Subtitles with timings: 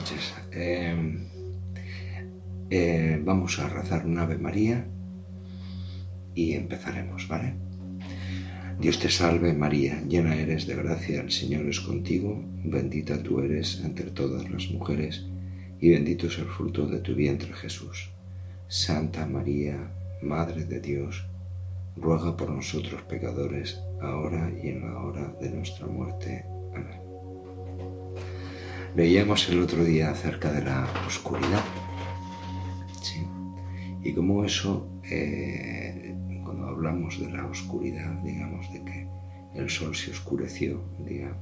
[0.00, 0.32] noches.
[0.52, 0.96] Eh,
[2.70, 4.86] eh, vamos a rezar un Ave María
[6.34, 7.54] y empezaremos, ¿vale?
[8.80, 13.82] Dios te salve María, llena eres de gracia, el Señor es contigo, bendita tú eres
[13.84, 15.26] entre todas las mujeres
[15.80, 18.08] y bendito es el fruto de tu vientre Jesús.
[18.68, 19.76] Santa María,
[20.22, 21.26] Madre de Dios,
[21.96, 26.59] ruega por nosotros pecadores, ahora y en la hora de nuestra muerte.
[28.94, 31.64] Veíamos el otro día acerca de la oscuridad.
[33.00, 33.24] ¿sí?
[34.02, 39.06] Y como eso, eh, cuando hablamos de la oscuridad, digamos, de que
[39.54, 41.38] el sol se oscureció, digamos,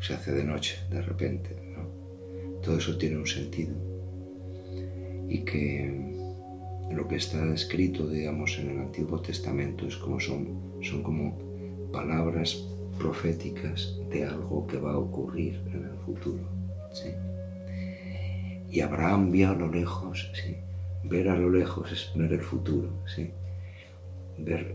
[0.00, 1.86] se hace de noche de repente, ¿no?
[2.62, 3.74] Todo eso tiene un sentido.
[5.28, 6.12] Y que
[6.90, 11.38] lo que está escrito, digamos, en el Antiguo Testamento es como son, son como
[11.92, 12.64] palabras
[12.98, 16.48] proféticas de algo que va a ocurrir en el futuro.
[18.70, 20.56] Y Abraham vio a lo lejos, ¿sí?
[21.04, 23.30] ver a lo lejos es ver el futuro, ¿sí?
[24.38, 24.74] ver,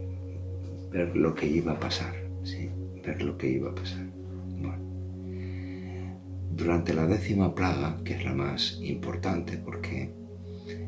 [0.92, 2.70] ver lo que iba a pasar, ¿sí?
[3.06, 4.06] ver lo que iba a pasar.
[6.52, 10.12] Durante la décima plaga, que es la más importante porque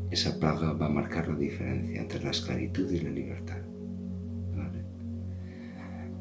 [0.09, 3.58] esa plaga va a marcar la diferencia entre la esclavitud y la libertad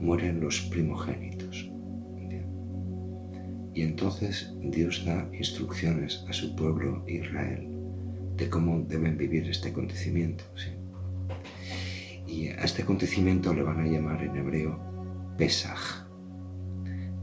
[0.00, 1.70] mueren los primogénitos.
[3.74, 7.68] Y entonces Dios da instrucciones a su pueblo Israel
[8.36, 10.44] de cómo deben vivir este acontecimiento.
[12.26, 14.78] Y a este acontecimiento le van a llamar en hebreo
[15.36, 16.06] Pesach.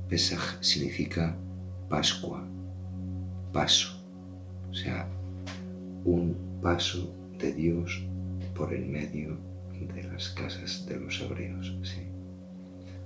[0.08, 1.38] Pesach significa
[1.90, 2.48] Pascua,
[3.52, 4.02] paso,
[4.70, 5.10] o sea,
[6.06, 8.04] un paso de Dios
[8.56, 9.38] por el medio
[9.94, 11.78] de las casas de los hebreos.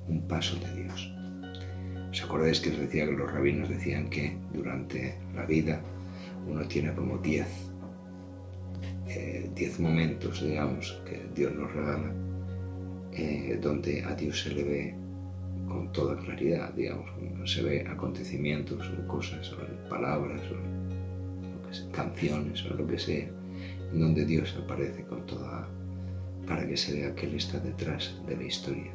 [0.09, 1.13] Un paso de Dios.
[2.11, 5.79] ¿Os acordáis que os decía que los rabinos decían que durante la vida
[6.47, 7.47] uno tiene como diez,
[9.07, 12.11] eh, diez momentos, digamos, que Dios nos regala,
[13.13, 14.95] eh, donde a Dios se le ve
[15.67, 17.11] con toda claridad, digamos,
[17.45, 23.29] se ve acontecimientos o cosas, o palabras, o canciones, o lo que sea,
[23.93, 25.67] donde Dios aparece con toda,
[26.47, 28.91] para que se vea que Él está detrás de la historia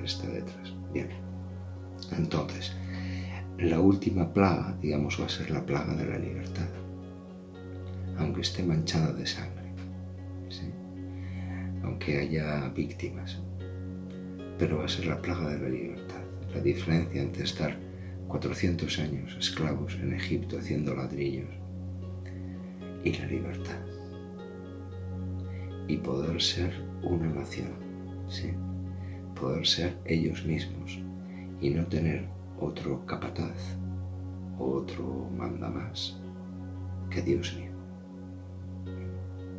[0.00, 0.74] está detrás.
[0.92, 1.08] Bien.
[2.16, 2.74] Entonces,
[3.58, 6.68] la última plaga, digamos, va a ser la plaga de la libertad,
[8.18, 9.72] aunque esté manchada de sangre,
[11.84, 13.40] aunque haya víctimas,
[14.58, 16.22] pero va a ser la plaga de la libertad.
[16.54, 17.76] La diferencia entre estar
[18.28, 21.48] 400 años esclavos en Egipto haciendo ladrillos
[23.04, 23.78] y la libertad
[25.88, 26.72] y poder ser
[27.02, 27.72] una nación.
[28.28, 28.52] ¿sí?
[29.42, 31.00] Poder ser ellos mismos
[31.60, 32.28] y no tener
[32.60, 33.76] otro capataz
[34.56, 35.04] o otro
[35.36, 36.16] manda más
[37.10, 37.72] que Dios mío.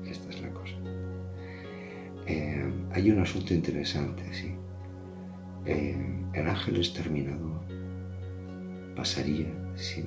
[0.05, 0.75] Esta es la cosa.
[2.27, 4.55] Eh, hay un asunto interesante, sí.
[5.65, 5.97] Eh,
[6.33, 7.59] el ángel exterminador
[8.95, 10.05] pasaría, sí,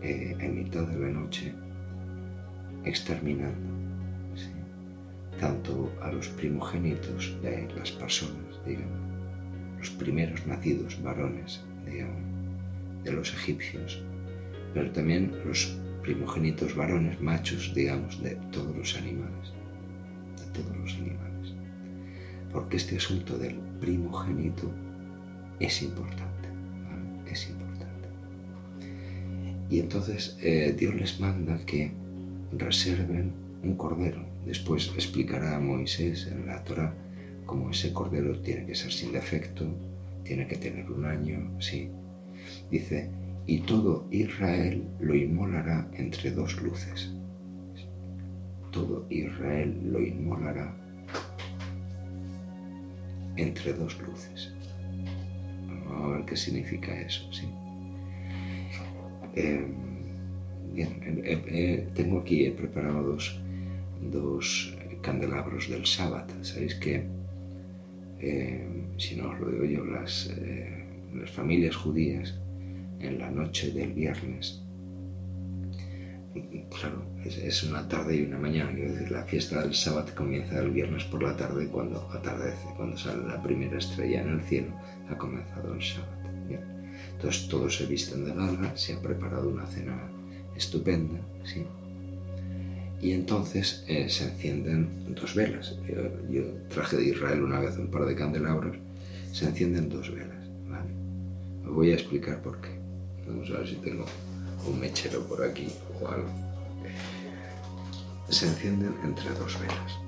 [0.00, 1.54] eh, en mitad de la noche
[2.84, 3.74] exterminando
[5.38, 8.53] tanto a los primogénitos de las personas,
[9.78, 12.22] los primeros nacidos varones, digamos,
[13.04, 14.02] de los egipcios,
[14.72, 19.52] pero también los primogénitos varones machos, digamos, de todos los animales,
[20.38, 21.54] de todos los animales.
[22.52, 24.70] Porque este asunto del primogénito
[25.60, 26.48] es importante,
[27.26, 28.08] es importante.
[29.70, 31.92] Y entonces eh, Dios les manda que
[32.56, 33.32] reserven
[33.62, 36.92] un cordero Después explicará a Moisés en la Torah
[37.46, 39.66] cómo ese cordero tiene que ser sin defecto,
[40.24, 41.90] tiene que tener un año, sí.
[42.70, 43.10] Dice,
[43.46, 47.12] y todo Israel lo inmolará entre dos luces.
[48.70, 50.74] Todo Israel lo inmolará
[53.36, 54.52] entre dos luces.
[55.66, 57.48] Vamos a ver qué significa eso, sí.
[59.36, 59.66] Eh,
[60.72, 63.40] bien, eh, eh, tengo aquí, he preparado dos
[64.10, 66.32] dos candelabros del sábado.
[66.42, 67.04] Sabéis que,
[68.24, 68.66] eh,
[68.96, 70.84] si no os lo digo yo, las, eh,
[71.14, 72.34] las familias judías
[73.00, 74.62] en la noche del viernes,
[76.70, 80.70] claro, es, una tarde y una mañana, quiero decir, la fiesta del sábado comienza el
[80.70, 84.74] viernes por la tarde cuando atardece, cuando sale la primera estrella en el cielo,
[85.08, 86.12] ha comenzado el sábado.
[87.12, 90.10] Entonces todos se visten de gala, se ha preparado una cena
[90.56, 91.64] estupenda, ¿sí?
[93.04, 95.76] Y entonces eh, se encienden dos velas.
[96.30, 98.78] Yo, traje de Israel una vez un par de candelabros,
[99.30, 100.48] se encienden dos velas.
[100.66, 100.88] ¿vale?
[101.66, 102.70] Os voy a explicar por qué.
[103.28, 104.06] Vamos a ver si tengo
[104.66, 105.70] un mechero por aquí
[106.00, 106.30] o algo.
[108.30, 109.98] Se encienden entre dos velas.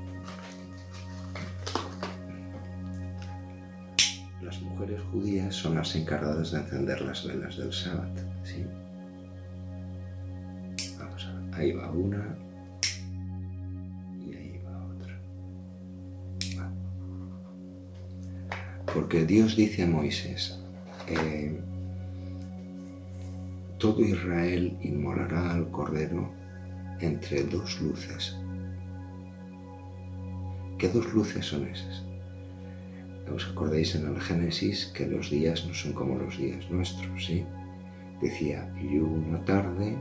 [4.40, 8.08] Las mujeres judías son las encargadas de encender las velas del sábado.
[8.42, 8.64] ¿sí?
[10.98, 12.45] Vamos a ver, ahí va una
[18.96, 20.58] Porque Dios dice a Moisés,
[21.06, 21.54] eh,
[23.76, 26.32] todo Israel inmolará al Cordero
[27.00, 28.34] entre dos luces.
[30.78, 32.04] ¿Qué dos luces son esas?
[33.30, 37.44] ¿Os acordáis en el Génesis que los días no son como los días nuestros, sí?
[38.22, 39.94] Decía, y una tarde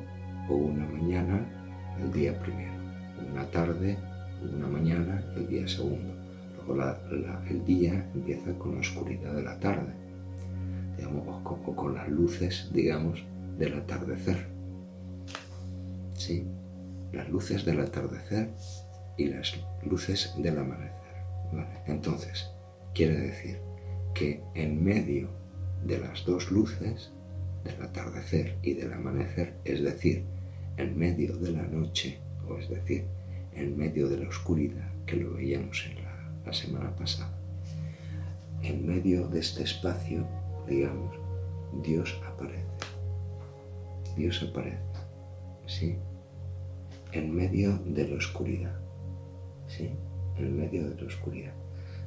[0.47, 1.45] o una mañana
[2.01, 2.71] el día primero,
[3.29, 3.97] una tarde
[4.41, 6.14] o una mañana el día segundo.
[6.67, 9.93] El día empieza con la oscuridad de la tarde,
[10.97, 13.23] digamos, o con las luces, digamos,
[13.57, 14.47] del atardecer.
[16.15, 16.45] Sí,
[17.13, 18.49] las luces del atardecer
[19.17, 19.53] y las
[19.85, 20.93] luces del amanecer.
[21.85, 22.49] Entonces,
[22.93, 23.59] quiere decir
[24.13, 25.29] que en medio
[25.85, 27.11] de las dos luces,
[27.63, 30.23] del atardecer y del amanecer, es decir,
[30.77, 32.17] en medio de la noche,
[32.49, 33.05] o es decir,
[33.53, 36.04] en medio de la oscuridad, que lo veíamos en la,
[36.45, 37.31] la semana pasada,
[38.61, 40.25] en medio de este espacio,
[40.67, 41.15] digamos,
[41.83, 42.65] Dios aparece.
[44.15, 44.79] Dios aparece,
[45.65, 45.97] ¿sí?
[47.11, 48.75] En medio de la oscuridad,
[49.67, 49.91] ¿sí?
[50.37, 51.53] En medio de la oscuridad.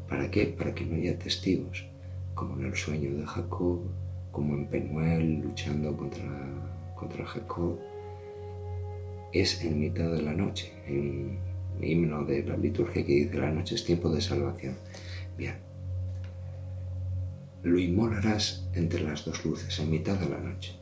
[0.09, 0.47] ¿Para qué?
[0.47, 1.87] Para que no haya testigos,
[2.35, 3.83] como en el sueño de Jacob,
[4.33, 6.29] como en Penuel luchando contra,
[6.95, 7.79] contra Jacob.
[9.33, 10.73] Es en mitad de la noche.
[11.83, 14.77] Himno de la liturgia que dice la noche es tiempo de salvación.
[15.37, 15.57] Bien.
[17.63, 20.79] Lo inmolarás entre las dos luces, en mitad de la noche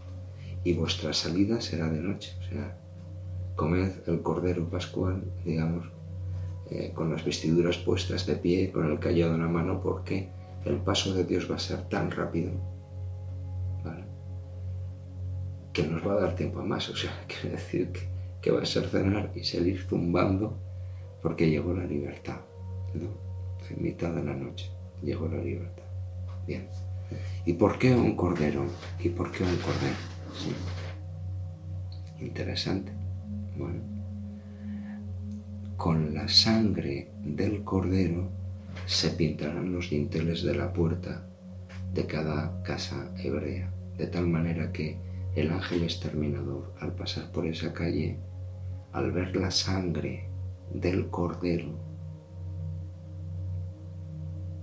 [0.66, 2.32] y vuestra salida será de noche.
[2.40, 2.76] O sea,
[3.54, 5.86] comed el cordero pascual, digamos,
[6.70, 10.28] eh, con las vestiduras puestas de pie, con el callado en la mano, porque
[10.64, 12.50] el paso de Dios va a ser tan rápido,
[13.84, 14.06] ¿vale?
[15.72, 16.88] que nos va a dar tiempo a más.
[16.88, 18.08] O sea, quiere decir que,
[18.42, 20.58] que va a ser cenar y salir zumbando
[21.26, 22.38] porque llegó la libertad.
[22.94, 23.08] ¿no?
[23.68, 24.70] En mitad de la noche
[25.02, 25.82] llegó la libertad.
[26.46, 26.68] Bien.
[27.44, 28.64] ¿Y por qué un cordero?
[29.00, 29.96] ¿Y por qué un cordero?
[32.20, 32.92] Interesante.
[33.58, 33.80] Bueno.
[35.76, 38.30] Con la sangre del cordero
[38.86, 41.26] se pintarán los dinteles de la puerta
[41.92, 45.00] de cada casa hebrea, de tal manera que
[45.34, 48.16] el ángel exterminador, al pasar por esa calle,
[48.92, 50.35] al ver la sangre
[50.72, 51.70] del cordero,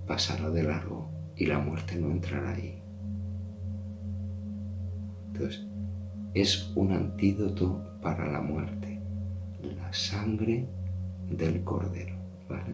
[0.08, 2.82] pasará de largo y la muerte no entrará ahí.
[5.28, 5.66] Entonces,
[6.34, 9.00] es un antídoto para la muerte,
[9.62, 10.68] la sangre
[11.30, 12.16] del cordero.
[12.50, 12.74] ¿vale?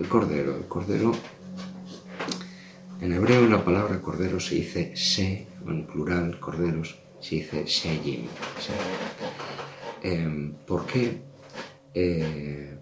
[0.00, 1.12] El cordero, el cordero,
[3.00, 8.26] en hebreo la palabra cordero se dice se, o en plural corderos se dice sheyim.
[10.02, 11.20] Em, ¿Por qué?
[11.98, 12.76] Eh,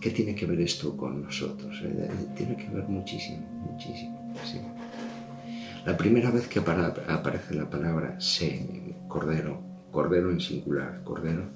[0.00, 1.82] ¿Qué tiene que ver esto con nosotros?
[1.82, 4.72] Eh, tiene que ver muchísimo, muchísimo.
[5.84, 9.60] La primera vez que aparece la palabra se, cordero,
[9.90, 11.50] cordero en singular, cordero,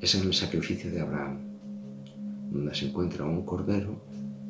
[0.00, 1.40] es en el sacrificio de Abraham,
[2.50, 4.00] donde se encuentra un cordero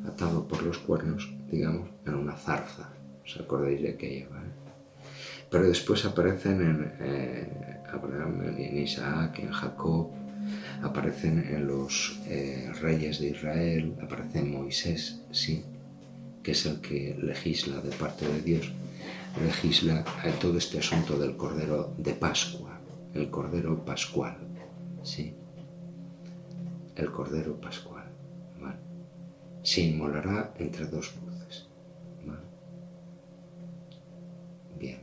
[0.07, 2.89] atado por los cuernos, digamos, en una zarza.
[3.25, 4.29] ¿Os acordáis de aquella?
[4.29, 4.64] ¿vale?
[5.49, 10.11] Pero después aparecen en eh, Abraham, en Isaac, en Jacob,
[10.81, 15.63] aparecen en los eh, reyes de Israel, aparece Moisés, sí,
[16.43, 18.71] que es el que legisla de parte de Dios
[19.43, 20.03] legisla
[20.39, 22.79] todo este asunto del Cordero de Pascua,
[23.13, 24.37] el Cordero Pascual,
[25.03, 25.33] ¿sí?
[26.95, 28.05] El Cordero Pascual.
[29.63, 31.67] Se inmolará entre dos luces,
[32.23, 32.45] ¿vale?
[34.77, 34.99] Bien.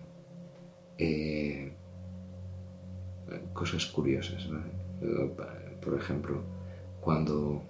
[0.98, 1.72] Eh,
[3.52, 4.70] cosas curiosas, ¿vale?
[5.80, 6.42] Por ejemplo,
[7.00, 7.62] cuando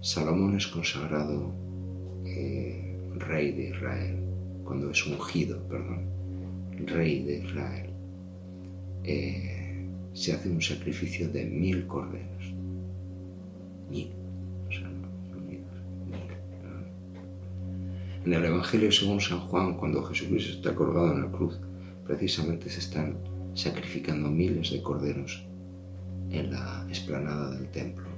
[0.00, 1.52] Salomón es consagrado
[2.26, 4.16] eh, rey de Israel,
[4.64, 6.04] cuando es ungido, perdón,
[6.86, 7.90] rey de Israel,
[9.04, 12.52] eh, se hace un sacrificio de mil corderos.
[13.90, 14.10] Mil.
[14.68, 15.60] O sea, no, mil,
[18.26, 21.58] En el Evangelio según San Juan, cuando Jesucristo está colgado en la cruz,
[22.08, 23.18] precisamente se están
[23.54, 25.46] sacrificando miles de corderos
[26.30, 28.08] en la explanada del templo,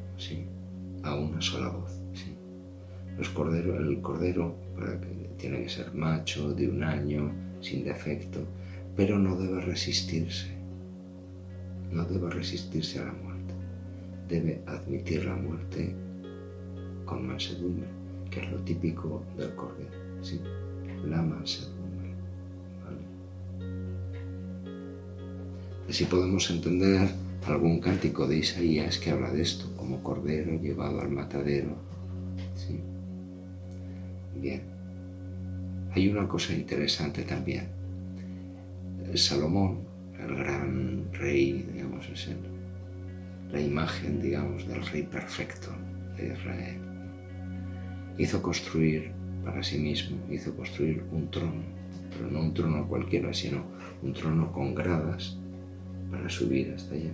[1.02, 1.90] a una sola voz.
[2.14, 2.34] ¿sí?
[3.18, 8.46] Los corderos, el cordero, para que tiene que ser macho, de un año, sin defecto,
[8.96, 10.54] pero no debe resistirse,
[11.90, 13.54] no debe resistirse a la muerte,
[14.28, 15.94] debe admitir la muerte
[17.06, 17.88] con mansedumbre,
[18.30, 19.90] que es lo típico del cordero,
[20.22, 20.40] ¿sí?
[21.06, 21.79] la mansedumbre.
[25.90, 27.08] Así podemos entender
[27.48, 31.74] algún cántico de Isaías que habla de esto, como cordero llevado al matadero.
[32.54, 32.78] ¿sí?
[34.36, 34.62] Bien.
[35.90, 37.66] Hay una cosa interesante también.
[39.16, 39.80] Salomón,
[40.16, 42.28] el gran rey, digamos, es
[43.50, 45.70] la imagen, digamos, del rey perfecto
[46.16, 46.80] de Israel.
[48.16, 49.10] Hizo construir
[49.44, 51.64] para sí mismo, hizo construir un trono,
[52.10, 53.64] pero no un trono cualquiera, sino
[54.04, 55.39] un trono con gradas
[56.10, 57.12] para subir hasta allá.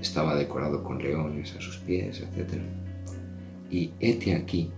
[0.00, 2.60] Estaba decorado con leones a sus pies, etc.
[3.70, 4.70] Y hete aquí,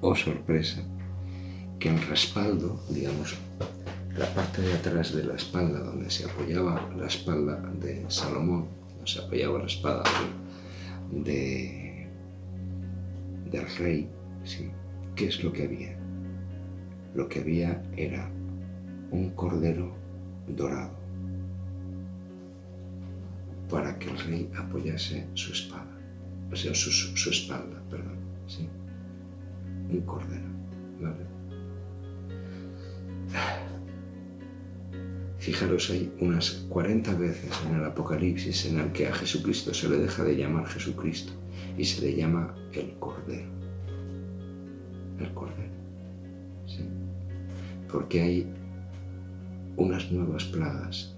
[0.00, 0.82] oh sorpresa,
[1.78, 3.36] que el respaldo, digamos,
[4.16, 9.06] la parte de atrás de la espalda, donde se apoyaba la espalda de Salomón, donde
[9.06, 10.02] se apoyaba la espada
[11.10, 12.08] de,
[13.50, 14.08] del rey,
[14.44, 14.70] ¿sí?
[15.14, 15.96] ¿qué es lo que había?
[17.14, 18.30] Lo que había era
[19.10, 19.97] un cordero
[20.56, 20.98] dorado
[23.70, 25.98] para que el rey apoyase su espada,
[26.50, 28.68] o sea, su, espalda, perdón, ¿sí?
[29.90, 30.48] Un cordero,
[31.00, 31.26] ¿vale?
[35.38, 39.98] Fijaros, hay unas 40 veces en el Apocalipsis en el que a Jesucristo se le
[39.98, 41.32] deja de llamar Jesucristo
[41.76, 43.48] y se le llama el Cordero.
[45.20, 45.72] El Cordero.
[46.66, 46.82] ¿sí?
[47.90, 48.52] Porque hay
[49.78, 51.14] unas nuevas plagas,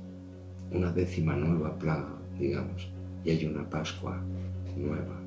[0.70, 2.88] una décima nueva plaga, digamos,
[3.24, 4.22] y hay una Pascua
[4.76, 5.18] nueva,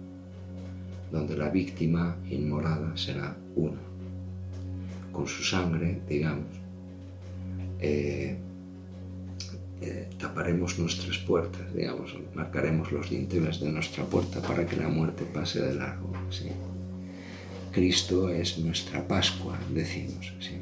[1.12, 3.82] donde la víctima inmolada será una.
[5.12, 6.48] Con su sangre, digamos,
[7.80, 8.38] eh,
[9.82, 15.26] eh, taparemos nuestras puertas, digamos, marcaremos los dinteles de nuestra puerta para que la muerte
[15.26, 16.14] pase de largo.
[17.72, 20.32] Cristo es nuestra Pascua, decimos.
[20.40, 20.62] ¿sí?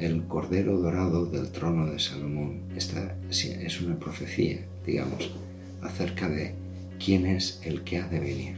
[0.00, 2.62] El Cordero Dorado del trono de Salomón.
[2.74, 5.30] Esta es una profecía, digamos,
[5.82, 6.54] acerca de
[7.04, 8.56] quién es el que ha de venir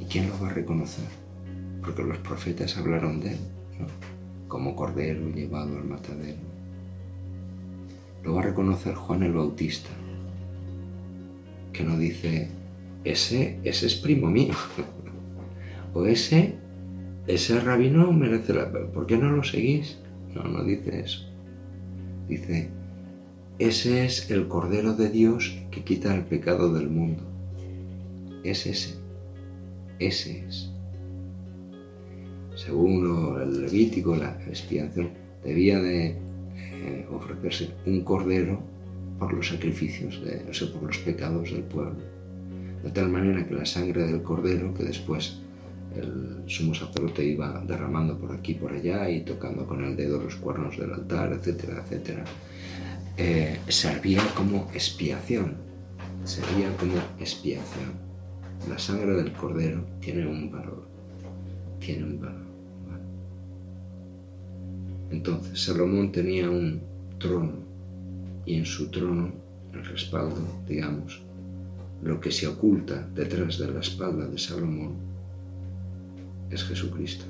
[0.00, 1.04] y quién lo va a reconocer.
[1.80, 3.38] Porque los profetas hablaron de él,
[4.48, 6.40] como Cordero llevado al matadero.
[8.24, 9.90] Lo va a reconocer Juan el Bautista,
[11.72, 12.48] que no dice,
[13.04, 14.54] ese, ese es primo mío,
[15.94, 16.54] o ese,
[17.28, 19.98] ese rabino merece la ¿por qué no lo seguís?
[20.34, 21.20] No, no dice eso.
[22.28, 22.70] Dice,
[23.58, 27.22] ese es el Cordero de Dios que quita el pecado del mundo.
[28.42, 28.96] Es ese.
[29.98, 30.70] Ese es.
[32.56, 35.10] Según el Levítico, la expiación
[35.44, 36.16] debía de
[36.56, 38.60] eh, ofrecerse un cordero
[39.18, 41.96] por los sacrificios, de, o sea, por los pecados del pueblo.
[42.82, 45.40] De tal manera que la sangre del cordero, que después
[45.96, 50.36] el sumo sacerdote iba derramando por aquí por allá y tocando con el dedo los
[50.36, 52.24] cuernos del altar, etcétera, etcétera,
[53.16, 55.56] eh, servía como expiación,
[56.24, 57.92] servía como expiación.
[58.68, 60.88] La sangre del cordero tiene un valor,
[61.78, 62.44] tiene un valor.
[65.10, 66.82] Entonces Salomón tenía un
[67.18, 67.52] trono
[68.44, 69.32] y en su trono,
[69.72, 71.22] el respaldo, digamos,
[72.02, 75.13] lo que se oculta detrás de la espalda de Salomón
[76.54, 77.24] es Jesucristo.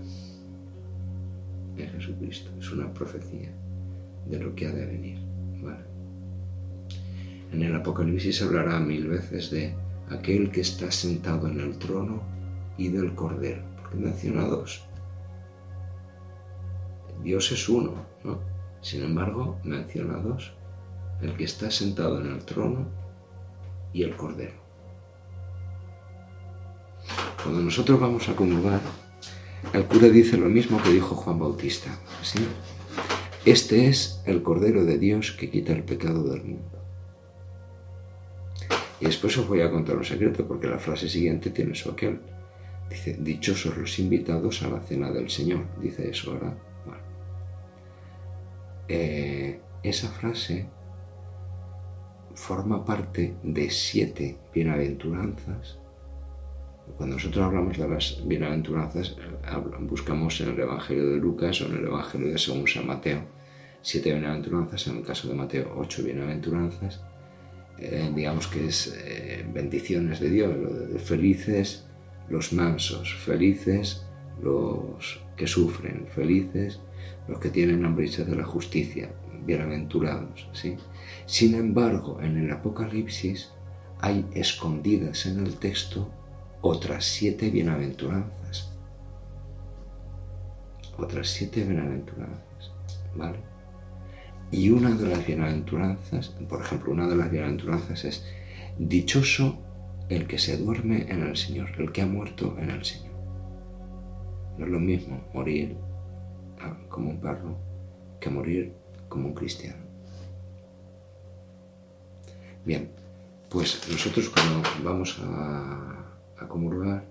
[1.76, 3.50] Es Jesucristo, es una profecía
[4.26, 5.18] de lo que ha de venir.
[7.52, 9.74] En el Apocalipsis hablará mil veces de
[10.10, 12.22] aquel que está sentado en el trono
[12.76, 14.84] y del Cordero, porque menciona dos.
[17.22, 17.92] Dios es uno,
[18.24, 18.40] ¿no?
[18.80, 20.52] Sin embargo, menciona dos.
[21.22, 22.88] El que está sentado en el trono
[23.92, 24.64] y el Cordero.
[27.42, 28.80] Cuando nosotros vamos a comulgar,
[29.72, 31.90] el cura dice lo mismo que dijo Juan Bautista.
[32.22, 32.38] ¿sí?
[33.44, 36.82] Este es el Cordero de Dios que quita el pecado del mundo.
[39.00, 42.20] Y después os voy a contar un secreto, porque la frase siguiente tiene su aquel.
[42.88, 45.64] Dice, dichosos los invitados a la cena del Señor.
[45.80, 46.54] Dice eso, ¿verdad?
[46.86, 47.02] Bueno.
[48.88, 50.68] Eh, esa frase
[52.34, 55.78] forma parte de siete bienaventuranzas
[56.96, 59.16] cuando nosotros hablamos de las bienaventuranzas,
[59.80, 63.22] buscamos en el Evangelio de Lucas o en el Evangelio de según San Mateo
[63.82, 67.02] siete bienaventuranzas, en el caso de Mateo ocho bienaventuranzas,
[67.78, 70.54] eh, digamos que es eh, bendiciones de Dios,
[71.02, 71.86] felices
[72.28, 74.06] los mansos, felices
[74.42, 76.80] los que sufren, felices
[77.28, 79.10] los que tienen hambre y sed de la justicia,
[79.44, 80.76] bienaventurados, ¿sí?
[81.26, 83.52] Sin embargo, en el Apocalipsis
[84.00, 86.10] hay escondidas en el texto
[86.64, 88.70] otras siete bienaventuranzas.
[90.96, 92.72] Otras siete bienaventuranzas,
[93.14, 93.38] ¿vale?
[94.50, 98.24] Y una de las bienaventuranzas, por ejemplo, una de las bienaventuranzas es,
[98.78, 99.58] dichoso
[100.08, 103.12] el que se duerme en el Señor, el que ha muerto en el Señor.
[104.56, 105.76] No es lo mismo morir
[106.62, 107.58] ah, como un perro
[108.20, 108.72] que morir
[109.10, 109.82] como un cristiano.
[112.64, 112.88] Bien,
[113.50, 116.03] pues nosotros cuando vamos a,
[116.48, 117.04] comulgar,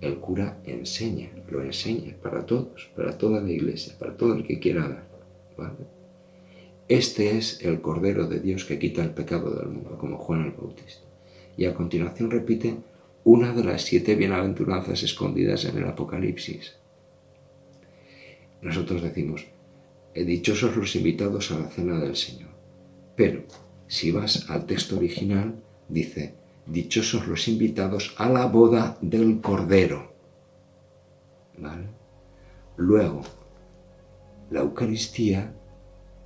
[0.00, 4.58] el cura enseña, lo enseña para todos, para toda la iglesia, para todo el que
[4.58, 5.14] quiera dar.
[6.88, 10.50] Este es el Cordero de Dios que quita el pecado del mundo, como Juan el
[10.50, 11.02] Bautista.
[11.56, 12.76] Y a continuación repite
[13.24, 16.74] una de las siete bienaventuranzas escondidas en el Apocalipsis.
[18.60, 19.46] Nosotros decimos,
[20.14, 22.50] dichosos los invitados a la cena del Señor.
[23.16, 23.44] Pero
[23.86, 25.54] si vas al texto original,
[25.88, 26.34] dice,
[26.66, 30.12] dichosos los invitados a la boda del Cordero.
[31.58, 31.86] ¿Vale?
[32.76, 33.22] Luego,
[34.50, 35.54] la Eucaristía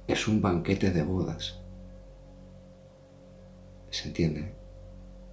[0.07, 1.61] es un banquete de bodas.
[3.91, 4.55] ¿Se entiende?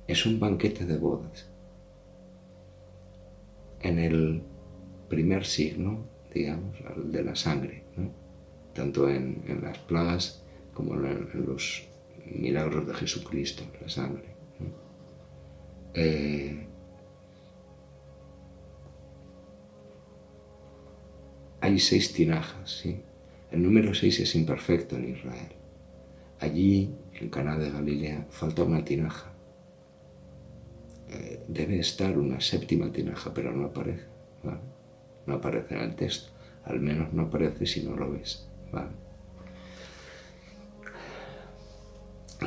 [0.07, 1.49] Es un banquete de bodas.
[3.81, 4.43] En el
[5.07, 7.83] primer signo, digamos, de la sangre,
[8.73, 10.43] tanto en, las plagas
[10.73, 11.87] como en, los
[12.25, 14.34] milagros de Jesucristo, la sangre.
[15.95, 16.67] Eh,
[21.61, 23.01] hay seis tinajas, ¿sí?
[23.51, 25.53] El número 6 es imperfecto en Israel.
[26.41, 29.31] Allí, en Caná de Galilea, falta una tinaja.
[31.09, 34.05] Eh, debe estar una séptima tinaja, pero no aparece.
[35.25, 36.33] No aparece en el texto.
[36.65, 38.45] Al menos no aparece si no lo ves.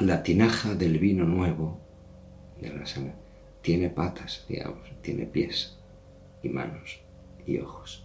[0.00, 1.80] La tinaja del vino nuevo
[2.60, 2.84] de la
[3.62, 5.76] tiene patas, digamos, tiene pies
[6.42, 7.00] y manos
[7.46, 8.04] y ojos.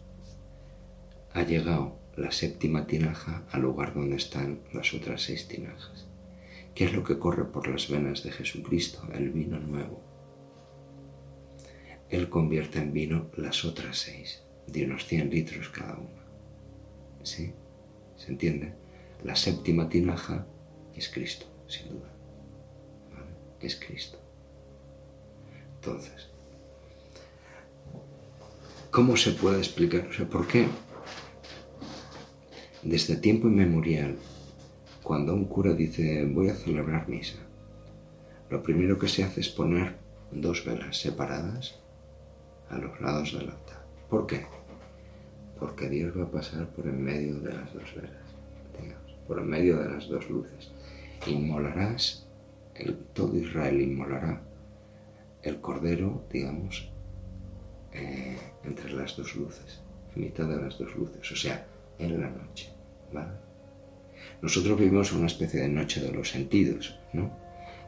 [1.34, 6.08] Ha llegado la séptima tinaja al lugar donde están las otras seis tinajas.
[6.76, 9.08] ¿Qué es lo que corre por las venas de Jesucristo?
[9.14, 10.02] El vino nuevo.
[12.10, 16.24] Él convierte en vino las otras seis, de unos 100 litros cada una.
[17.24, 17.54] ¿Sí?
[18.18, 18.74] ¿Se entiende?
[19.24, 20.46] La séptima tinaja
[20.96, 22.12] es Cristo, sin duda.
[23.60, 24.23] Es Cristo.
[25.86, 26.30] Entonces,
[28.90, 30.08] ¿cómo se puede explicar?
[30.10, 30.66] O sea, ¿por qué?
[32.84, 34.16] Desde tiempo inmemorial,
[35.02, 37.40] cuando un cura dice voy a celebrar misa,
[38.50, 39.98] lo primero que se hace es poner
[40.32, 41.80] dos velas separadas
[42.70, 43.86] a los lados del altar.
[44.10, 44.46] ¿Por qué?
[45.60, 48.26] Porque Dios va a pasar por en medio de las dos velas,
[48.82, 50.72] digamos, por en medio de las dos luces.
[51.28, 52.26] Inmolarás,
[53.14, 54.53] todo Israel inmolará
[55.44, 56.90] el cordero, digamos,
[57.92, 59.82] eh, entre las dos luces,
[60.16, 61.68] en mitad de las dos luces, o sea,
[62.00, 62.70] en la noche.
[64.42, 67.32] Nosotros vivimos una especie de noche de los sentidos, ¿no?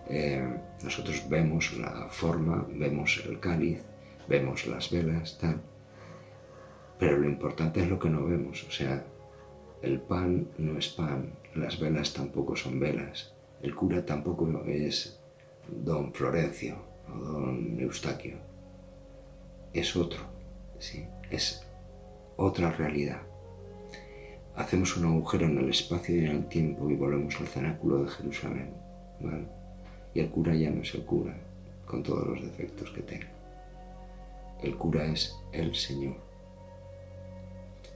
[0.08, 0.48] Eh,
[0.84, 3.82] nosotros vemos la forma, vemos el cáliz,
[4.28, 5.62] vemos las velas, tal.
[7.00, 9.04] Pero lo importante es lo que no vemos, o sea,
[9.82, 15.20] el pan no es pan, las velas tampoco son velas, el cura tampoco es
[15.68, 18.38] don Florencio o don Eustaquio,
[19.74, 20.22] es otro,
[20.80, 21.06] ¿sí?
[21.30, 21.66] es
[22.38, 23.22] otra realidad
[24.56, 28.10] hacemos un agujero en el espacio y en el tiempo y volvemos al cenáculo de
[28.10, 28.74] Jerusalén.
[30.14, 31.36] Y el cura ya no es el cura,
[31.86, 33.28] con todos los defectos que tenga.
[34.64, 36.16] El cura es el Señor.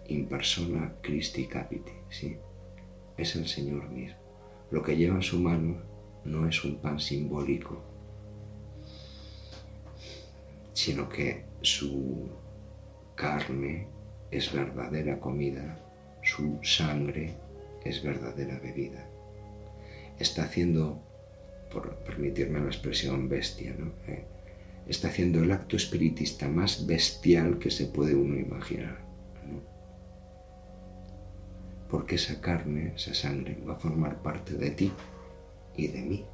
[0.08, 2.38] In persona Christi capiti, ¿sí?
[3.15, 4.17] Es el Señor mismo.
[4.72, 5.78] Lo que lleva en su mano
[6.26, 7.82] no es un pan simbólico,
[10.80, 12.30] sino que su
[13.15, 13.88] carne
[14.32, 15.78] es verdadera comida
[16.22, 17.36] su sangre
[17.84, 19.06] es verdadera bebida.
[20.20, 21.02] Está haciendo,
[21.72, 23.92] por permitirme la expresión bestia, ¿no?
[24.08, 24.26] Eh,
[24.88, 29.08] está haciendo el acto espiritista más bestial que se puede uno imaginar.
[31.89, 34.92] Porque esa carne, esa sangre, va a formar parte de ti
[35.76, 36.26] y de mí.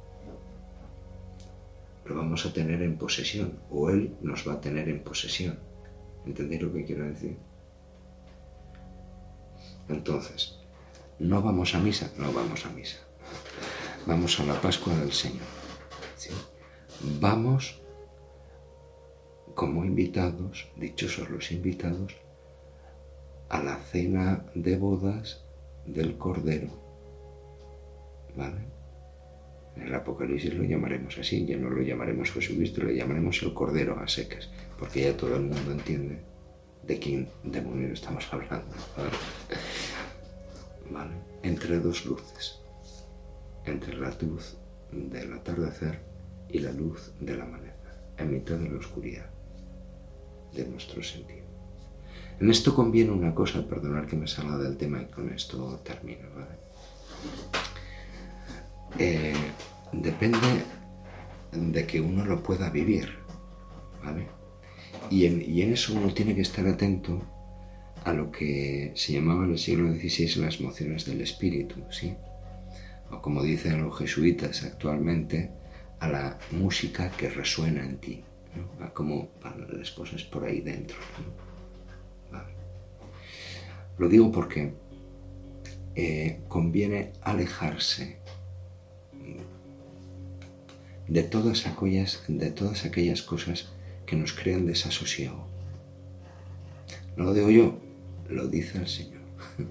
[2.06, 5.58] Lo vamos a tener en posesión, o Él nos va a tener en posesión.
[6.24, 7.36] ¿Entendéis lo que quiero decir?
[9.88, 10.58] Entonces,
[11.18, 12.98] no vamos a misa, no vamos a misa.
[14.06, 15.46] Vamos a la Pascua del Señor.
[17.20, 17.80] Vamos
[19.54, 22.14] como invitados, dichosos los invitados,
[23.48, 25.44] a la cena de bodas
[25.86, 26.68] del Cordero.
[28.36, 28.75] ¿Vale?
[29.76, 33.98] En el Apocalipsis lo llamaremos así, ya no lo llamaremos Jesucristo, lo llamaremos el Cordero
[34.00, 36.18] a secas, porque ya todo el mundo entiende
[36.86, 38.74] de quién demonio estamos hablando.
[40.90, 41.12] ¿Vale?
[41.42, 42.60] Entre dos luces,
[43.64, 44.56] entre la luz
[44.92, 46.00] del atardecer
[46.48, 47.74] y la luz del amanecer,
[48.18, 49.26] en mitad de la oscuridad
[50.54, 51.44] de nuestro sentido.
[52.40, 56.28] En esto conviene una cosa, perdonar que me salga del tema y con esto termino.
[56.34, 56.66] ¿vale?
[58.98, 59.34] Eh,
[59.92, 60.64] depende
[61.52, 63.18] de que uno lo pueda vivir.
[64.02, 64.26] ¿vale?
[65.10, 67.22] Y en, eso uno tiene que estar atento
[68.04, 72.14] a lo que se llamaba en el siglo XVI las emociones del espíritu, ¿sí?
[73.10, 75.50] O como dicen los jesuitas actualmente,
[76.00, 78.22] a la música que resuena en ti,
[78.80, 79.28] a cómo
[79.72, 80.96] las cosas por ahí dentro.
[83.98, 84.74] Lo digo porque
[85.94, 88.18] eh, conviene alejarse
[91.08, 93.68] de todas, aquellas, de todas aquellas cosas
[94.06, 95.46] que nos crean desasosiego.
[97.16, 97.78] No lo digo yo,
[98.28, 99.22] lo dice el Señor.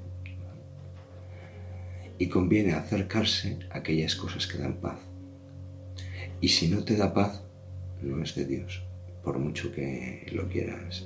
[2.18, 4.98] y conviene acercarse a aquellas cosas que dan paz.
[6.42, 7.42] Y si no te da paz,
[8.02, 8.84] no es de Dios.
[9.24, 11.06] Por mucho que lo quieras,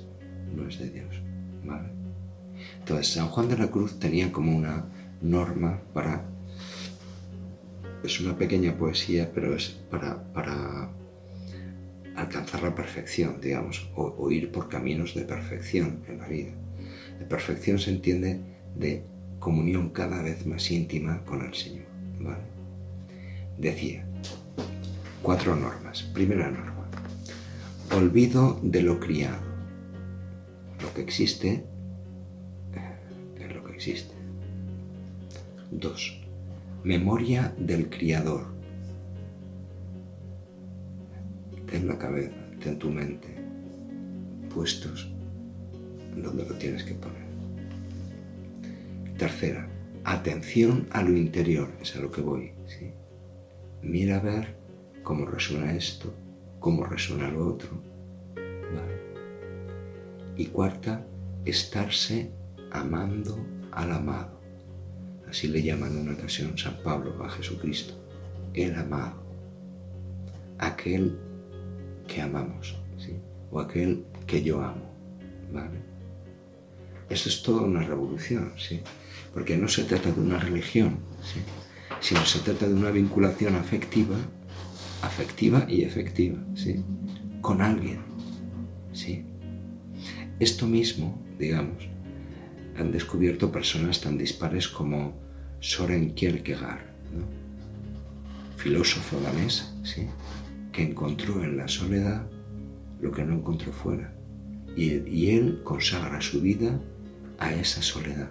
[0.54, 1.22] no es de Dios.
[1.64, 1.88] ¿Vale?
[2.78, 4.86] Entonces, San Juan de la Cruz tenía como una
[5.20, 6.24] norma para...
[8.02, 10.90] Es una pequeña poesía, pero es para, para
[12.16, 16.52] alcanzar la perfección, digamos, o, ir por caminos de perfección en la vida.
[17.18, 18.40] De perfección se entiende
[18.76, 19.04] de
[19.38, 21.86] comunión cada vez más íntima con el Señor.
[22.20, 22.42] ¿vale?
[23.58, 24.06] Decía,
[25.22, 26.02] cuatro normas.
[26.14, 26.88] Primera norma,
[27.94, 29.50] olvido de lo criado.
[30.82, 31.64] Lo que existe
[32.74, 32.96] eh,
[33.38, 34.14] es lo que existe.
[35.70, 36.19] Dos,
[36.84, 38.46] memoria del criador
[41.70, 43.28] ten la cabeza, ten tu mente
[44.52, 45.08] puestos
[46.16, 47.30] donde lo tienes que poner.
[49.16, 49.68] Tercera,
[50.04, 52.52] atención a lo interior, es a lo que voy.
[53.82, 54.56] Mira a ver
[55.02, 56.12] cómo resuena esto,
[56.58, 57.70] cómo resuena lo otro.
[60.36, 61.06] Y cuarta,
[61.44, 62.32] estarse
[62.72, 63.38] amando
[63.72, 64.39] al amado.
[65.30, 67.94] Así le llaman en una ocasión San Pablo a Jesucristo,
[68.52, 69.22] el amado,
[70.58, 71.16] aquel
[72.08, 73.16] que amamos, ¿sí?
[73.52, 74.92] o aquel que yo amo.
[75.52, 75.78] ¿vale?
[77.08, 78.80] Esto es toda una revolución, ¿sí?
[79.32, 81.38] porque no se trata de una religión, ¿sí?
[82.00, 84.16] sino se trata de una vinculación afectiva,
[85.02, 86.82] afectiva y efectiva, ¿sí?
[87.40, 88.00] con alguien.
[88.92, 89.24] ¿sí?
[90.40, 91.88] Esto mismo, digamos,
[92.80, 95.12] han descubierto personas tan dispares como
[95.60, 96.80] Soren Kierkegaard,
[98.56, 99.72] filósofo danés,
[100.72, 102.26] que encontró en la soledad
[103.00, 104.12] lo que no encontró fuera.
[104.76, 106.80] Y, él consagra su vida
[107.38, 108.30] a esa soledad.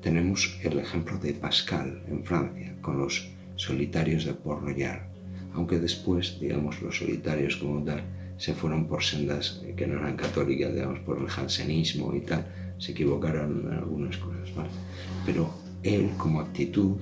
[0.00, 5.06] Tenemos el ejemplo de Pascal en Francia, con los solitarios de Port Royal,
[5.52, 8.02] aunque después, digamos, los solitarios como tal
[8.38, 12.46] se fueron por sendas que no eran católicas, digamos, por el jansenismo y tal,
[12.78, 14.70] se equivocaron en algunas cosas, ¿vale?
[15.26, 16.96] Pero él como actitud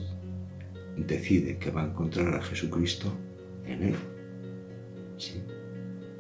[0.97, 3.13] decide que va a encontrar a Jesucristo
[3.67, 3.95] en él.
[5.19, 5.43] ¿Sí?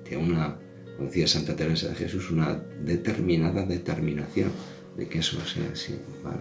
[0.04, 0.58] Tiene una,
[0.96, 4.50] como decía Santa Teresa de Jesús, una determinada determinación
[4.98, 5.98] de que eso sea así.
[6.22, 6.36] ¿vale?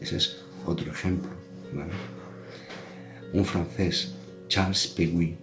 [0.00, 1.30] Ese es otro ejemplo.
[1.72, 1.92] ¿vale?
[3.32, 4.14] Un francés,
[4.48, 5.36] Charles Péguy,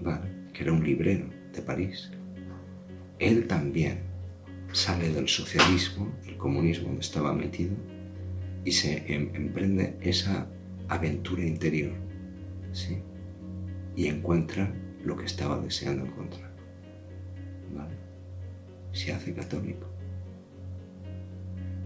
[0.00, 0.30] ¿vale?
[0.54, 2.10] que era un librero de París,
[3.18, 4.00] él también
[4.72, 7.74] sale del socialismo, el comunismo donde estaba metido,
[8.64, 10.48] y se em, emprende esa
[10.88, 11.92] aventura interior,
[12.72, 12.98] ¿sí?
[13.96, 14.72] Y encuentra
[15.04, 16.50] lo que estaba deseando encontrar.
[17.74, 17.94] ¿Vale?
[18.92, 19.86] Se hace católico.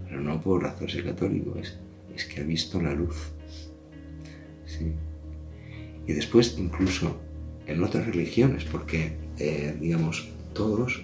[0.05, 1.79] Pero no por hacerse católico, es,
[2.14, 3.33] es que ha visto la luz.
[4.66, 4.92] ¿Sí?
[6.07, 7.20] Y después incluso
[7.66, 11.02] en otras religiones, porque, eh, digamos, todos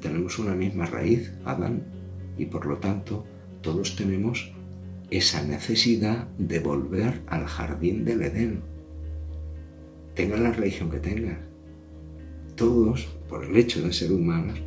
[0.00, 1.82] tenemos una misma raíz, Adán,
[2.36, 3.24] y por lo tanto
[3.62, 4.52] todos tenemos
[5.10, 8.62] esa necesidad de volver al jardín del Edén.
[10.14, 11.38] Tenga la religión que tengas.
[12.54, 14.60] Todos, por el hecho de ser humanos,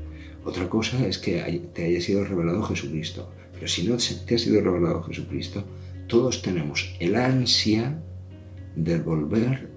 [0.43, 3.31] otra cosa es que te haya sido revelado Jesucristo.
[3.53, 5.63] Pero si no te ha sido revelado Jesucristo,
[6.07, 8.01] todos tenemos el ansia
[8.75, 9.69] de volver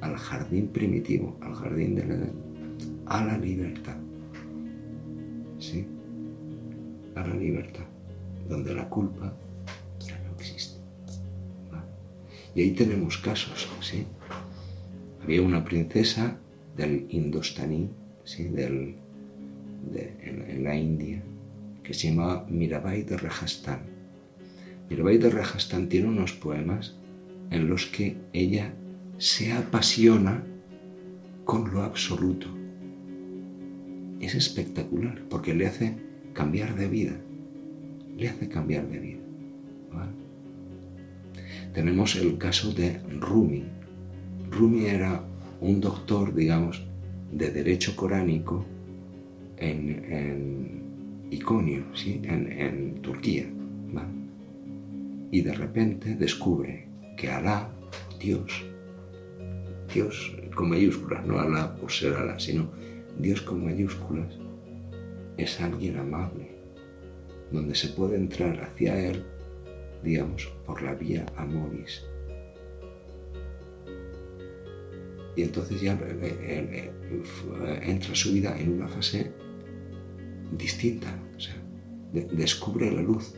[0.00, 2.32] al jardín primitivo, al jardín del Edén,
[3.06, 3.96] a la libertad.
[5.58, 5.86] ¿Sí?
[7.14, 7.84] a la libertad,
[8.48, 9.32] donde la culpa
[10.00, 10.80] ya no existe.
[12.54, 14.06] Y ahí tenemos casos, ¿sí?
[15.22, 16.36] Había una princesa
[16.76, 17.88] del Indostaní,
[18.24, 18.44] ¿sí?
[18.44, 18.96] del,
[19.94, 21.22] en, la India,
[21.82, 23.80] que se llamaba Mirabai de Rajasthan.
[24.88, 26.96] Mirabai de Rajasthan tiene unos poemas
[27.50, 28.72] en los que ella
[29.20, 30.42] se apasiona
[31.44, 32.46] con lo absoluto.
[34.18, 35.94] Es espectacular porque le hace
[36.32, 37.20] cambiar de vida.
[38.16, 39.20] Le hace cambiar de vida.
[41.74, 43.64] Tenemos el caso de Rumi.
[44.50, 45.22] Rumi era
[45.60, 46.82] un doctor, digamos,
[47.30, 48.64] de derecho coránico
[49.58, 50.80] en,
[51.30, 52.22] Iconio, ¿sí?
[52.24, 53.46] en, Turquía.
[55.30, 57.70] Y de repente descubre que Alá,
[58.18, 58.69] Dios,
[59.94, 62.70] Dios con mayúsculas, no Alá por ser Alá, sino
[63.18, 64.38] Dios con mayúsculas,
[65.36, 66.50] es alguien amable,
[67.50, 69.24] donde se puede entrar hacia Él,
[70.02, 72.04] digamos, por la vía amoris.
[75.36, 79.32] Y entonces ya eh, eh, entra su vida en una fase
[80.52, 81.16] distinta,
[82.12, 83.34] descubre la luz,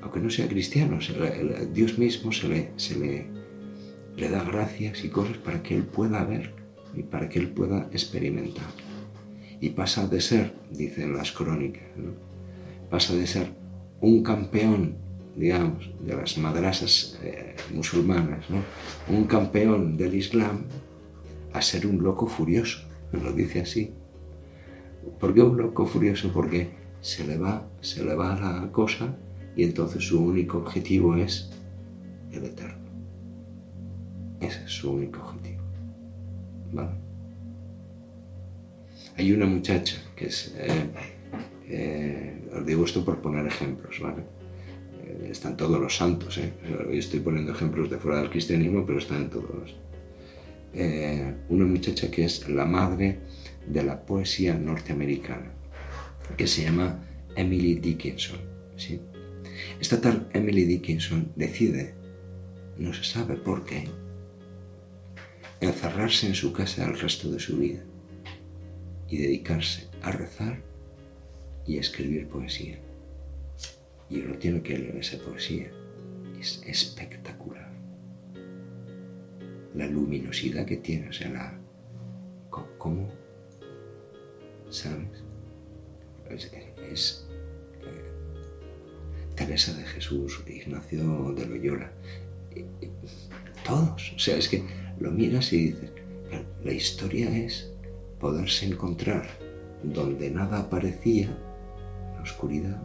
[0.00, 0.98] aunque no sea cristiano,
[1.72, 3.35] Dios mismo se le, se le,
[4.16, 6.54] le da gracias y cosas para que él pueda ver
[6.94, 8.66] y para que él pueda experimentar.
[9.60, 11.84] Y pasa de ser, dicen las crónicas,
[12.90, 13.48] pasa de ser
[14.00, 14.96] un campeón,
[15.36, 18.46] digamos, de las madrasas eh, musulmanas,
[19.08, 20.64] un campeón del Islam,
[21.52, 23.92] a ser un loco furioso, lo dice así.
[25.18, 26.32] ¿Por qué un loco furioso?
[26.32, 29.16] Porque se le va, se le va la cosa
[29.54, 31.50] y entonces su único objetivo es
[32.32, 32.85] el eterno.
[34.46, 35.62] Es su único objetivo.
[39.16, 40.90] Hay una muchacha que es, eh,
[41.68, 44.22] eh, os digo esto por poner ejemplos, ¿vale?
[45.04, 46.52] Eh, están todos los santos, ¿eh?
[46.88, 49.74] Hoy estoy poniendo ejemplos de fuera del cristianismo, pero están en todos los.
[51.48, 53.18] una muchacha que es la madre
[53.66, 55.50] de la poesía norteamericana,
[56.36, 56.98] que se llama
[57.34, 58.38] Emily Dickinson.
[58.76, 59.00] ¿sí?
[59.80, 61.94] Esta tal Emily Dickinson decide,
[62.76, 63.88] no se sabe por qué,
[65.68, 67.82] encerrarse en su casa el resto de su vida
[69.08, 70.62] y dedicarse a rezar
[71.66, 72.78] y a escribir poesía.
[74.08, 75.70] Y uno tiene que leer esa poesía.
[76.38, 77.70] Es espectacular.
[79.74, 81.58] La luminosidad que tiene, o sea, la,
[82.78, 83.08] cómo
[84.70, 85.22] ¿sabes?
[86.90, 87.26] Es,
[87.82, 91.92] eh, Teresa de Jesús, Ignacio de Loyola,
[93.64, 94.12] todos.
[94.14, 94.64] O sea, es que
[94.98, 95.90] lo miras y dices,
[96.64, 97.70] la historia es
[98.20, 99.26] poderse encontrar
[99.82, 101.28] donde nada aparecía,
[102.14, 102.82] la oscuridad,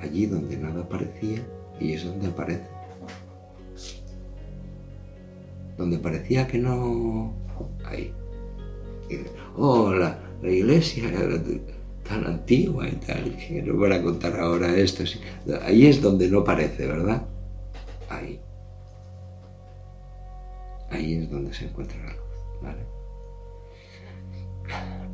[0.00, 1.40] allí donde nada aparecía,
[1.78, 2.66] y es donde aparece.
[5.76, 7.34] Donde parecía que no...
[7.84, 8.12] Ahí.
[9.56, 11.04] Oh, la, la iglesia
[12.08, 15.04] tan antigua y tal, que no voy a contar ahora esto.
[15.62, 17.26] Ahí es donde no parece, ¿verdad?
[21.32, 22.22] Donde se encuentra la luz.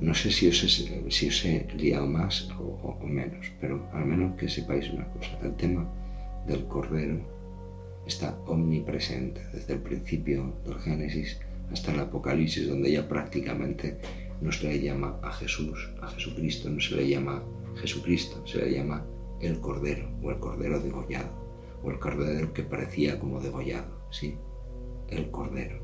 [0.00, 4.90] No sé si os he, liado más o, o menos, pero al menos que sepáis
[4.90, 5.38] una cosa.
[5.42, 5.88] El tema
[6.46, 7.18] del Cordero
[8.07, 11.38] está omnipresente desde el principio del Génesis
[11.72, 13.98] hasta el Apocalipsis, donde ya prácticamente
[14.40, 17.42] no se le llama a Jesús, a Jesucristo, no se le llama
[17.76, 19.04] Jesucristo, se le llama
[19.40, 21.31] el Cordero o el Cordero degollado
[21.83, 24.37] o el Cordero que parecía como degollado, ¿sí?
[25.09, 25.81] El Cordero,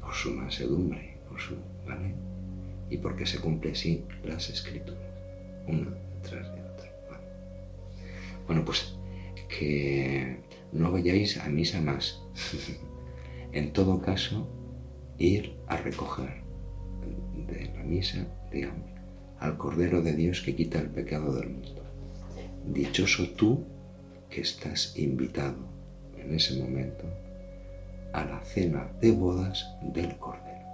[0.00, 1.54] Por su mansedumbre, por su,
[1.86, 2.14] ¿vale?
[2.90, 5.02] Y porque se cumple así las escrituras,
[5.66, 5.88] una
[6.22, 6.90] tras de otra.
[8.46, 8.94] Bueno, pues
[9.48, 10.38] que
[10.72, 12.22] no vayáis a misa más.
[13.52, 14.48] en todo caso,
[15.18, 16.42] ir a recoger
[17.46, 18.90] de la misa, digamos,
[19.38, 21.82] al Cordero de Dios que quita el pecado del mundo.
[22.66, 23.64] Dichoso tú
[24.30, 25.56] que estás invitado
[26.16, 27.04] en ese momento
[28.12, 30.66] a la cena de bodas del Cordero.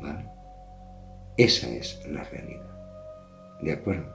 [0.00, 0.24] ¿Vale?
[1.36, 2.70] Esa es la realidad.
[3.62, 4.12] ¿De acuerdo?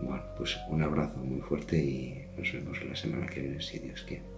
[0.00, 4.02] Bueno, pues un abrazo muy fuerte y nos vemos la semana que viene si Dios
[4.02, 4.33] quiere.